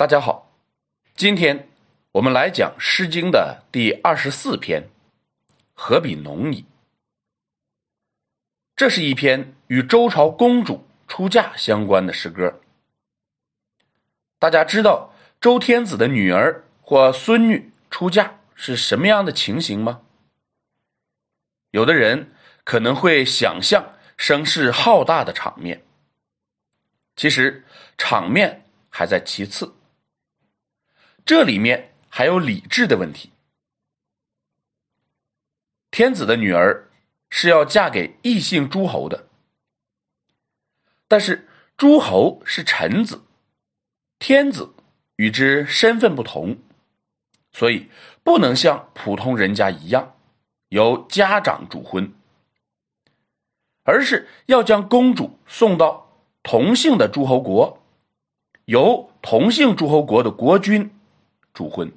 [0.00, 0.50] 大家好，
[1.14, 1.68] 今天
[2.12, 4.84] 我们来讲《诗经》的第二十四篇
[5.74, 6.62] 《何比农矣》。
[8.74, 12.62] 这是一篇与周朝公主出嫁相关的诗歌。
[14.38, 20.00] 大家知道周天子的女儿或孙女出嫁是什么样的情形吗？
[21.72, 22.32] 有的人
[22.64, 25.84] 可能会想象声势浩大的场面，
[27.16, 27.62] 其实
[27.98, 29.74] 场面还在其次。
[31.24, 33.30] 这里面还有礼制的问题。
[35.90, 36.88] 天子的女儿
[37.30, 39.26] 是要嫁给异姓诸侯的，
[41.08, 43.22] 但是诸侯是臣子，
[44.18, 44.72] 天子
[45.16, 46.58] 与之身份不同，
[47.52, 47.88] 所以
[48.22, 50.14] 不能像普通人家一样
[50.68, 52.12] 由家长主婚，
[53.82, 57.82] 而是要将公主送到同姓的诸侯国，
[58.66, 60.90] 由同姓诸侯国的国君。
[61.60, 61.92] 主婚，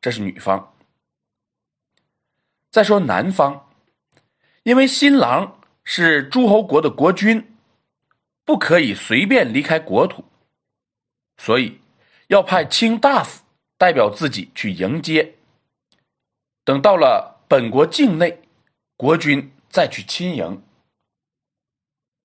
[0.00, 0.74] 这是女方。
[2.72, 3.70] 再说男方，
[4.64, 7.54] 因为新郎是诸侯国的国君，
[8.44, 10.24] 不可以随便离开国土，
[11.36, 11.80] 所以
[12.26, 13.44] 要派卿大夫
[13.78, 15.36] 代表自己去迎接。
[16.64, 18.42] 等到了本国境内，
[18.96, 20.60] 国君再去亲迎。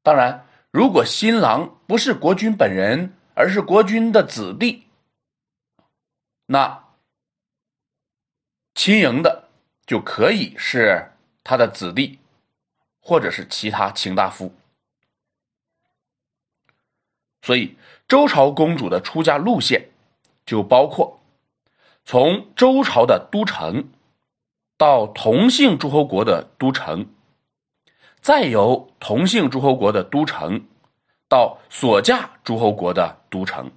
[0.01, 4.84] 当然，如果新郎不是国君本人，而是国君的子弟。
[6.47, 6.83] 那
[8.75, 9.49] 亲迎的
[9.85, 11.11] 就可以是
[11.43, 12.19] 他的子弟，
[12.99, 14.53] 或者是其他卿大夫。
[17.41, 19.89] 所以周朝公主的出嫁路线
[20.45, 21.19] 就包括
[22.03, 23.89] 从周朝的都城
[24.77, 27.07] 到同姓诸侯国的都城，
[28.19, 30.67] 再由同姓诸侯国的都城
[31.27, 33.71] 到所嫁诸侯国的都城。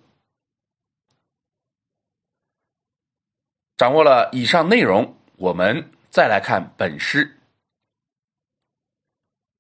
[3.79, 7.39] 掌握了以上内容，我们再来看本诗。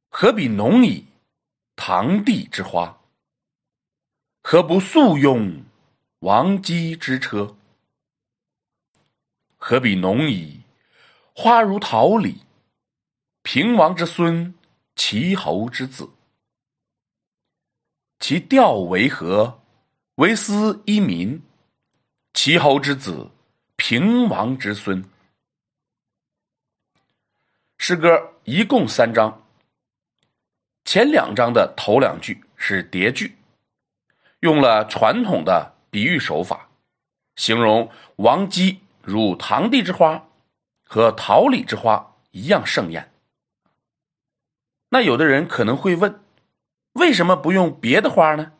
[0.08, 1.06] 何比农矣，
[1.76, 2.98] 堂棣之花；
[4.42, 5.62] 何不速用
[6.18, 7.56] 王姬之车？
[9.56, 10.62] 何比农矣，
[11.32, 12.42] 花如桃李，
[13.42, 14.52] 平王之孙，
[14.96, 16.10] 齐侯之子。
[18.18, 19.62] 其调为何？
[20.16, 21.40] 为斯一民，
[22.34, 23.30] 齐侯之子。
[23.80, 25.08] 平王之孙。
[27.78, 29.46] 诗歌一共三章，
[30.84, 33.38] 前两章的头两句是叠句，
[34.40, 36.68] 用了传统的比喻手法，
[37.36, 40.28] 形容王姬如堂棣之花
[40.82, 43.12] 和桃李之花一样盛艳。
[44.88, 46.20] 那有的人可能会问，
[46.94, 48.52] 为什么不用别的花呢？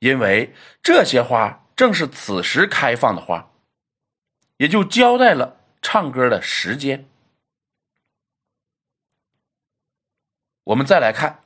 [0.00, 1.62] 因为这些花。
[1.76, 3.50] 正是此时开放的花，
[4.56, 7.06] 也就交代了唱歌的时间。
[10.64, 11.44] 我们再来看，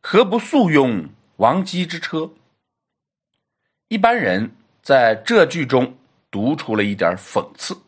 [0.00, 2.30] 何不速拥王姬之车？
[3.88, 5.98] 一般人在这句中
[6.30, 7.82] 读出了一点讽刺，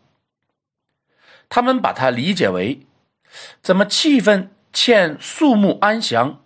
[1.49, 2.85] 他们把它理解为：
[3.63, 6.43] 怎么气氛欠肃穆安详？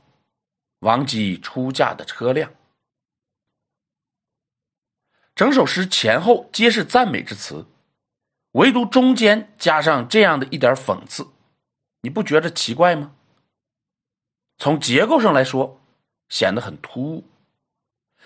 [0.81, 2.53] 王姬出嫁的车辆。
[5.41, 7.65] 整首诗前后皆是赞美之词，
[8.51, 11.31] 唯独中间加上这样的一点讽刺，
[12.03, 13.13] 你不觉得奇怪吗？
[14.59, 15.81] 从结构上来说，
[16.29, 17.25] 显得很突兀；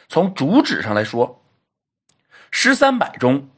[0.09, 1.41] 从主旨上来说，
[2.51, 3.49] 诗三百中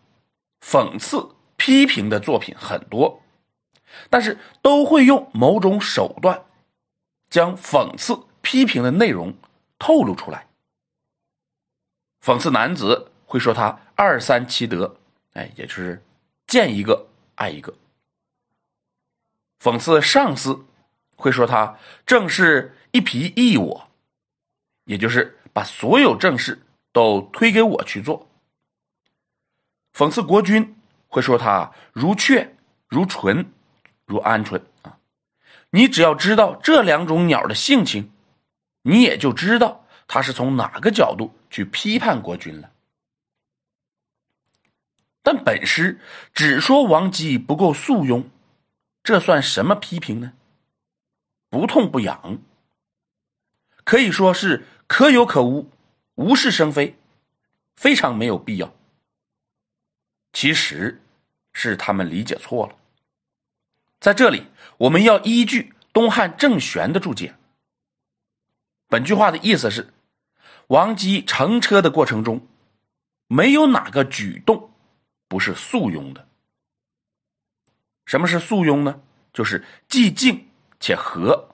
[0.61, 3.23] 讽刺批评的作品很多，
[4.11, 6.45] 但是都会用某种手段
[7.31, 9.35] 将讽刺批评的内容
[9.79, 10.47] 透露出来，
[12.23, 13.13] 讽刺男子。
[13.27, 14.97] 会说他二三其德，
[15.35, 16.03] 哎，也就是
[16.47, 17.75] 见一个爱一个。
[19.61, 20.65] 讽刺上司，
[21.17, 21.77] 会说他
[22.07, 23.89] 正是一皮一我，
[24.85, 26.63] 也就是把所有正事
[26.93, 28.29] 都推给我去做。
[29.93, 30.77] 讽刺国君，
[31.09, 32.55] 会说他如雀
[32.87, 33.51] 如纯
[34.05, 34.99] 如鹌鹑啊。
[35.71, 38.13] 你只要知道这两种鸟的性情，
[38.83, 42.71] 你也就知道他是从哪个角度去批判国君了。
[45.27, 45.99] 但本诗
[46.33, 48.27] 只说王姬不够素庸，
[49.03, 50.35] 这算什么批评呢？
[51.51, 52.39] 不痛不痒，
[53.83, 55.69] 可以说是可有可无，
[56.15, 56.97] 无事生非，
[57.75, 58.73] 非常没有必要。
[60.33, 61.03] 其实
[61.53, 62.77] 是他们理解错了。
[63.99, 64.45] 在这里，
[64.77, 67.35] 我们要依据东汉郑玄的注解。
[68.87, 69.93] 本句话的意思是：
[70.69, 72.47] 王姬乘车的过程中，
[73.27, 74.71] 没有哪个举动
[75.29, 76.29] 不是簇拥的。
[78.05, 79.01] 什么是簇拥呢？
[79.33, 81.51] 就是既静且和。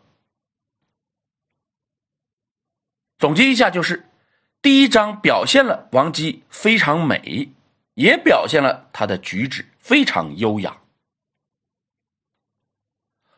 [3.19, 4.09] 总结一下，就是
[4.61, 7.53] 第一章表现了王姬非常美，
[7.95, 10.79] 也表现了她的举止非常优雅。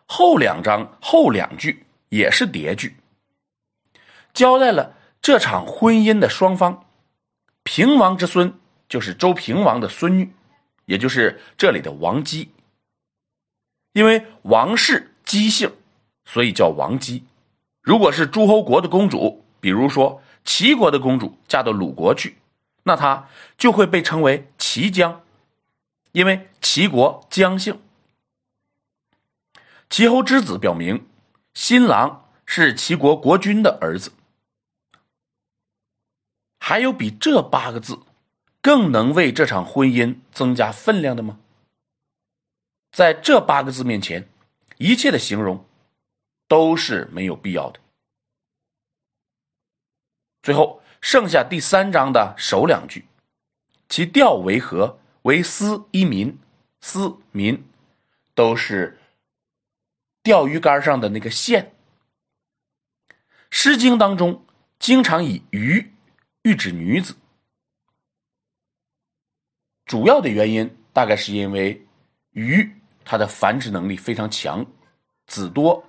[0.07, 2.97] 后两章后两句也是叠句，
[4.33, 6.87] 交代了这场婚姻的双方。
[7.63, 8.59] 平王之孙
[8.95, 10.33] 就是周平王的孙女，
[10.85, 12.53] 也就是这里的王姬。
[13.93, 15.69] 因为王氏姬姓，
[16.25, 17.25] 所以叫王姬。
[17.81, 22.37] 如果是诸侯国的公主，比如说齐国的公主嫁到鲁国去，
[22.85, 25.23] 那她就会被称为齐姜，
[26.13, 27.81] 因为齐国姜姓。
[29.91, 31.05] 齐侯之子表明，
[31.53, 34.13] 新郎是齐国国君的儿子。
[36.61, 37.99] 还有比这八个字
[38.65, 41.39] 更能为这场婚姻增加分量的吗？
[42.93, 44.27] 在这八个字面前，
[44.79, 45.67] 一切的形容
[46.49, 47.79] 都是没有必要的。
[50.41, 53.05] 最后剩下第三章的首两句，
[53.91, 56.39] 其调为和，为思一民，
[56.81, 57.63] 思民
[58.35, 58.99] 都是
[60.23, 61.75] 钓鱼竿上的那个线。
[63.51, 64.47] 《诗经》当中
[64.79, 65.93] 经常以鱼
[66.45, 67.15] 喻指女子，
[69.87, 71.87] 主要的原因大概是因为
[72.33, 72.71] 鱼。
[73.07, 74.65] 它的繁殖能力非常强，
[75.27, 75.85] 子多，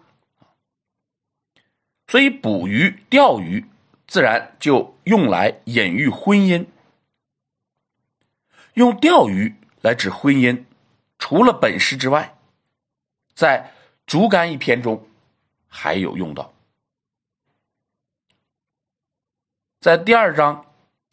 [2.07, 3.63] 所以捕鱼、钓鱼
[4.05, 6.67] 自然就用来隐喻婚姻。
[8.73, 10.65] 用钓鱼来指婚姻，
[11.17, 12.37] 除了本诗之外，
[13.33, 13.71] 在
[14.05, 15.07] 《竹竿》一篇中
[15.69, 16.53] 还有用到。
[19.79, 20.65] 在第二章，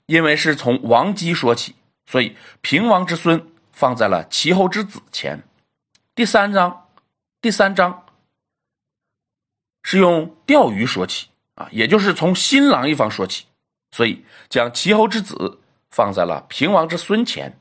[0.06, 1.76] 因为是从王姬说起，
[2.06, 5.42] 所以平王之孙放在了齐侯之子前。
[6.14, 6.88] 第三章，
[7.40, 8.06] 第三章
[9.82, 13.46] 是用钓鱼说起啊，也就是从新郎一方说起，
[13.92, 15.60] 所以将齐侯之子
[15.90, 17.58] 放在了平王之孙前。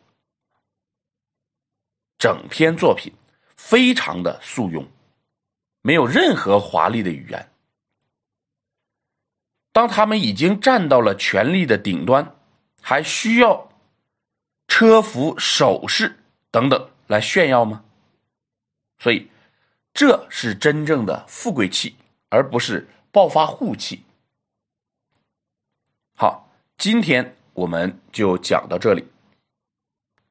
[2.17, 3.11] 整篇作品
[3.55, 4.85] 非常的素庸，
[5.81, 7.51] 没有任何华丽的语言。
[9.71, 12.35] 当他们已经站到了权力的顶端，
[12.81, 13.70] 还需要
[14.73, 16.17] 车服、首饰
[16.49, 17.83] 等等来炫耀吗？
[18.99, 19.29] 所以，
[19.93, 21.93] 这是真正的富贵气，
[22.29, 24.05] 而不是暴发户气。
[26.15, 29.05] 好，今天我们就讲到这里。